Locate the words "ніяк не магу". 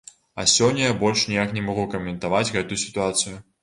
1.33-1.87